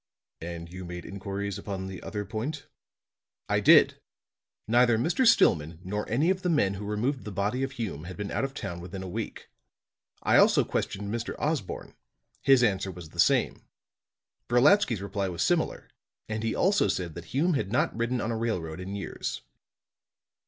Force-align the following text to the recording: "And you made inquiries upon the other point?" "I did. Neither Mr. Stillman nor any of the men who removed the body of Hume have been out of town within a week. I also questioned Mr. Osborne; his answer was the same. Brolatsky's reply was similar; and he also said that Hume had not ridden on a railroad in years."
"And 0.41 0.73
you 0.73 0.83
made 0.83 1.05
inquiries 1.05 1.59
upon 1.59 1.85
the 1.85 2.01
other 2.01 2.25
point?" 2.25 2.65
"I 3.47 3.59
did. 3.59 4.01
Neither 4.67 4.97
Mr. 4.97 5.27
Stillman 5.27 5.79
nor 5.83 6.09
any 6.09 6.31
of 6.31 6.41
the 6.41 6.49
men 6.49 6.73
who 6.73 6.85
removed 6.87 7.23
the 7.23 7.31
body 7.31 7.61
of 7.61 7.73
Hume 7.73 8.05
have 8.05 8.17
been 8.17 8.31
out 8.31 8.43
of 8.43 8.55
town 8.55 8.79
within 8.81 9.03
a 9.03 9.07
week. 9.07 9.49
I 10.23 10.37
also 10.37 10.63
questioned 10.63 11.13
Mr. 11.13 11.35
Osborne; 11.37 11.93
his 12.41 12.63
answer 12.63 12.89
was 12.89 13.09
the 13.09 13.19
same. 13.19 13.61
Brolatsky's 14.47 15.03
reply 15.03 15.29
was 15.29 15.43
similar; 15.43 15.87
and 16.27 16.41
he 16.41 16.55
also 16.55 16.87
said 16.87 17.13
that 17.13 17.25
Hume 17.25 17.53
had 17.53 17.71
not 17.71 17.95
ridden 17.95 18.19
on 18.21 18.31
a 18.31 18.35
railroad 18.35 18.79
in 18.79 18.95
years." 18.95 19.43